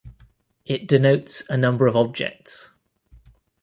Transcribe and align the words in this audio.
It 0.65 0.87
denotes 0.87 1.43
a 1.47 1.55
number 1.55 1.85
of 1.85 1.95
objects. 1.95 2.71